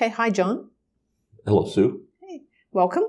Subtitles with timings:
[0.00, 0.70] Okay, hi, John.
[1.44, 2.00] Hello, Sue.
[2.26, 2.40] Hey,
[2.72, 3.02] welcome.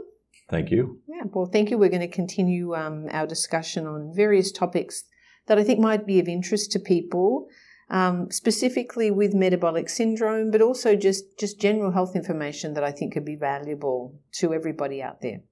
[0.50, 1.00] Thank you.
[1.08, 1.78] Yeah, well, thank you.
[1.78, 5.06] We're going to continue um, our discussion on various topics
[5.48, 7.48] that I think might be of interest to people,
[7.90, 13.14] um, specifically with metabolic syndrome, but also just, just general health information that I think
[13.14, 15.44] could be valuable to everybody out there.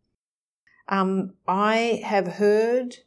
[0.90, 2.98] Um, I have heard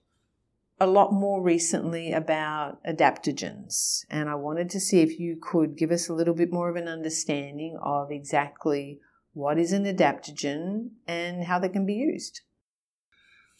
[0.83, 5.93] a lot more recently about adaptogens, and I wanted to see if you could give
[5.93, 8.99] us a little bit more of an understanding of exactly
[9.33, 12.41] what is an adaptogen and how they can be used.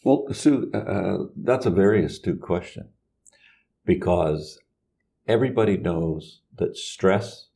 [0.03, 2.89] Well, Sue, uh, uh that's a very astute question
[3.85, 4.59] because
[5.25, 7.47] everybody knows that stress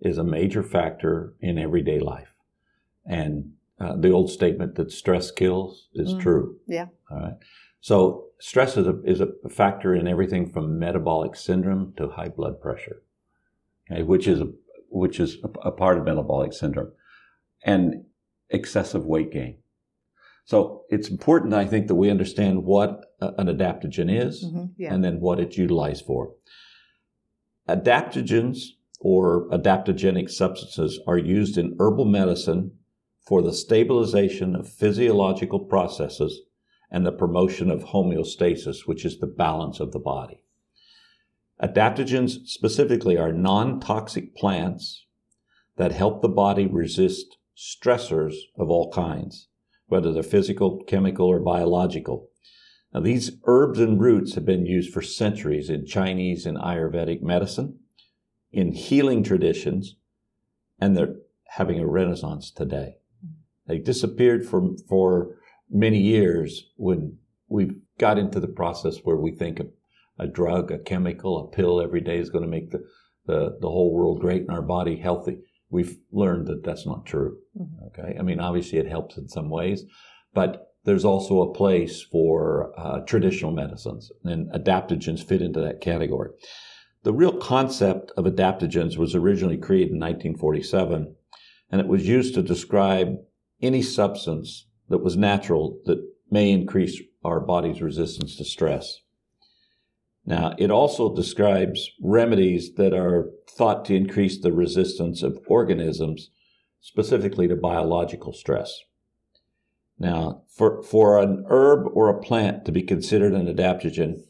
[0.00, 2.32] is a major factor in everyday life.
[3.04, 6.20] And uh, the old statement that stress kills is mm.
[6.20, 6.56] true.
[6.66, 6.86] Yeah.
[7.10, 7.36] All right.
[7.82, 12.60] So stress is a, is a factor in everything from metabolic syndrome to high blood
[12.60, 13.02] pressure,
[13.90, 14.46] okay, which is a,
[14.88, 16.92] which is a, a part of metabolic syndrome,
[17.64, 18.04] and
[18.50, 19.58] excessive weight gain.
[20.44, 24.94] So it's important, I think, that we understand what an adaptogen is mm-hmm, yeah.
[24.94, 26.34] and then what it's utilized for.
[27.68, 28.58] Adaptogens
[29.00, 32.72] or adaptogenic substances are used in herbal medicine
[33.26, 36.42] for the stabilization of physiological processes
[36.92, 40.44] and the promotion of homeostasis, which is the balance of the body.
[41.60, 45.06] Adaptogens specifically are non toxic plants
[45.76, 49.48] that help the body resist stressors of all kinds,
[49.86, 52.28] whether they're physical, chemical, or biological.
[52.92, 57.78] Now, these herbs and roots have been used for centuries in Chinese and Ayurvedic medicine,
[58.52, 59.96] in healing traditions,
[60.78, 61.16] and they're
[61.48, 62.98] having a renaissance today.
[63.66, 65.38] They disappeared for, for
[65.72, 67.16] many years when
[67.48, 69.66] we've got into the process where we think a,
[70.18, 72.84] a drug, a chemical, a pill every day is going to make the,
[73.26, 75.38] the, the whole world great and our body healthy.
[75.70, 77.38] We've learned that that's not true.
[77.58, 77.84] Mm-hmm.
[77.86, 78.16] Okay.
[78.18, 79.84] I mean, obviously it helps in some ways,
[80.34, 86.30] but there's also a place for uh, traditional medicines and adaptogens fit into that category.
[87.04, 91.14] The real concept of adaptogens was originally created in 1947
[91.70, 93.16] and it was used to describe
[93.60, 99.00] any substance that was natural that may increase our body's resistance to stress.
[100.26, 106.28] Now, it also describes remedies that are thought to increase the resistance of organisms,
[106.80, 108.80] specifically to biological stress.
[109.98, 114.24] Now, for, for an herb or a plant to be considered an adaptogen,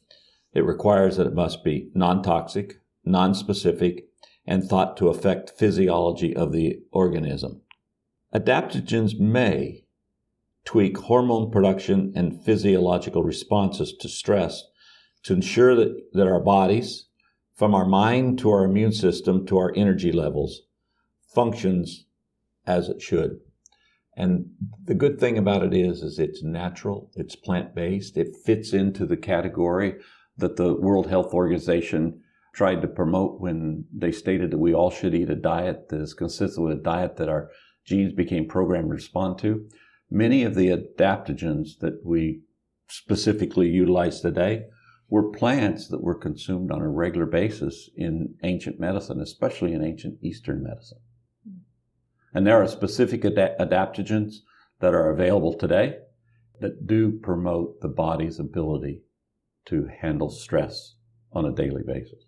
[0.55, 4.07] it requires that it must be non toxic, non specific,
[4.47, 7.63] and thought to affect physiology of the organism.
[8.33, 9.82] Adaptogens may,
[10.65, 14.63] tweak hormone production and physiological responses to stress
[15.25, 17.07] to ensure that, that our bodies,
[17.55, 20.63] from our mind to our immune system to our energy levels,
[21.35, 22.07] functions
[22.67, 23.39] as it should.
[24.17, 24.51] And
[24.85, 29.17] the good thing about it is, is it's natural, it's plant-based, it fits into the
[29.17, 29.95] category
[30.37, 32.21] that the World Health Organization
[32.55, 36.13] tried to promote when they stated that we all should eat a diet that is
[36.13, 37.51] consistent with a diet that our
[37.87, 39.67] genes became programmed to respond to.
[40.15, 42.43] Many of the adaptogens that we
[42.87, 44.67] specifically utilize today
[45.09, 50.19] were plants that were consumed on a regular basis in ancient medicine, especially in ancient
[50.23, 50.99] Eastern medicine.
[52.35, 54.41] And there are specific ad- adaptogens
[54.81, 55.97] that are available today
[56.61, 59.01] that do promote the body's ability
[59.65, 60.97] to handle stress
[61.33, 62.27] on a daily basis.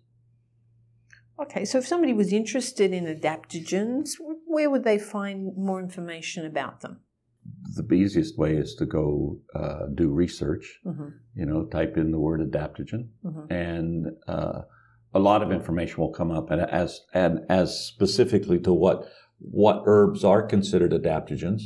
[1.39, 4.13] Okay, so if somebody was interested in adaptogens,
[4.47, 7.01] where would they find more information about them?
[7.75, 10.79] The easiest way is to go uh, do research.
[10.85, 11.09] Mm-hmm.
[11.35, 13.51] You know, type in the word adaptogen, mm-hmm.
[13.51, 14.61] and uh,
[15.13, 16.51] a lot of information will come up.
[16.51, 19.07] And as and as specifically to what
[19.39, 21.63] what herbs are considered adaptogens,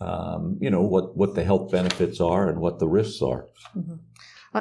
[0.00, 3.48] um, you know what what the health benefits are and what the risks are.
[3.76, 3.96] Mm-hmm.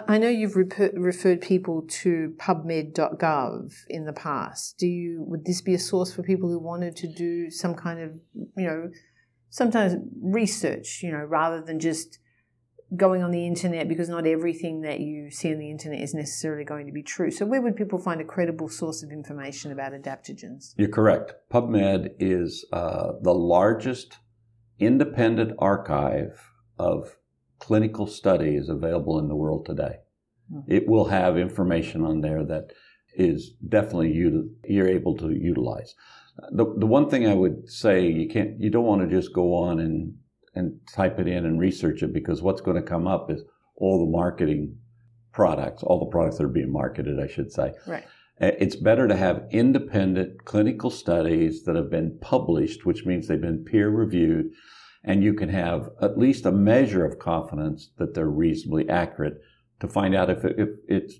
[0.07, 4.79] I know you've referred people to PubMed.gov in the past.
[4.79, 7.99] Do you would this be a source for people who wanted to do some kind
[7.99, 8.11] of
[8.57, 8.89] you know
[9.53, 12.17] sometimes research, you know, rather than just
[12.97, 16.63] going on the internet because not everything that you see on the internet is necessarily
[16.63, 17.29] going to be true.
[17.29, 20.73] So, where would people find a credible source of information about adaptogens?
[20.75, 21.35] You're correct.
[21.51, 24.17] PubMed is uh, the largest
[24.79, 27.15] independent archive of
[27.59, 29.97] clinical studies available in the world today.
[30.51, 30.71] Mm-hmm.
[30.71, 32.73] It will have information on there that
[33.15, 35.93] is definitely you you're able to utilize.
[36.51, 39.53] The, the one thing I would say you can't you don't want to just go
[39.55, 40.15] on and
[40.55, 43.43] and type it in and research it because what's going to come up is
[43.75, 44.77] all the marketing
[45.31, 47.73] products, all the products that are being marketed, I should say.
[47.87, 48.05] Right.
[48.39, 53.63] It's better to have independent clinical studies that have been published, which means they've been
[53.63, 54.51] peer reviewed,
[55.03, 59.39] and you can have at least a measure of confidence that they're reasonably accurate
[59.79, 61.13] to find out if it, if it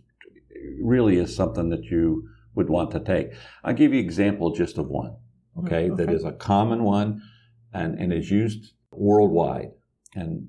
[0.81, 3.33] really is something that you would want to take.
[3.63, 5.15] I'll give you an example just of one,
[5.59, 6.03] okay, okay.
[6.03, 7.21] that is a common one
[7.73, 9.71] and, and is used worldwide
[10.15, 10.47] and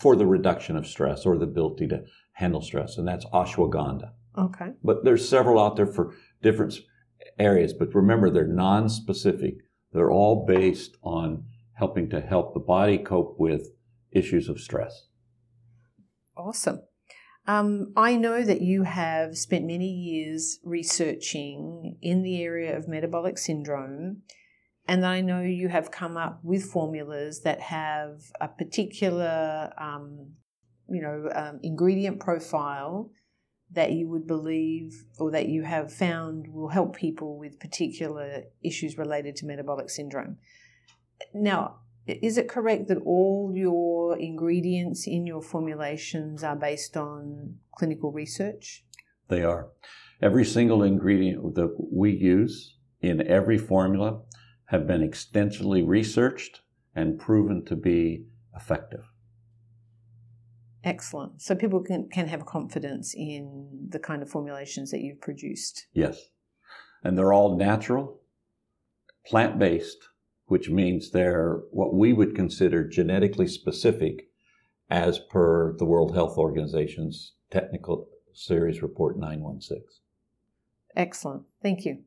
[0.00, 4.10] for the reduction of stress or the ability to handle stress, and that's ashwagandha.
[4.36, 4.72] Okay.
[4.84, 6.74] But there's several out there for different
[7.38, 9.54] areas, but remember they're non-specific.
[9.92, 11.44] They're all based on
[11.74, 13.70] helping to help the body cope with
[14.12, 15.06] issues of stress.
[16.36, 16.82] Awesome.
[17.46, 23.38] Um, I know that you have spent many years researching in the area of metabolic
[23.38, 24.22] syndrome,
[24.88, 30.32] and I know you have come up with formulas that have a particular, um,
[30.88, 33.10] you know, um, ingredient profile
[33.70, 38.96] that you would believe or that you have found will help people with particular issues
[38.96, 40.36] related to metabolic syndrome.
[41.34, 48.12] Now, is it correct that all your ingredients in your formulations are based on clinical
[48.12, 48.84] research?
[49.28, 49.68] They are.
[50.22, 54.20] Every single ingredient that we use in every formula
[54.66, 56.62] have been extensively researched
[56.94, 58.24] and proven to be
[58.54, 59.04] effective.
[60.82, 61.42] Excellent.
[61.42, 65.88] So people can, can have confidence in the kind of formulations that you've produced.
[65.92, 66.20] Yes.
[67.02, 68.20] And they're all natural,
[69.26, 70.08] plant based,
[70.46, 74.28] which means they're what we would consider genetically specific
[74.88, 79.82] as per the World Health Organization's Technical Series Report 916.
[80.94, 81.42] Excellent.
[81.62, 82.05] Thank you.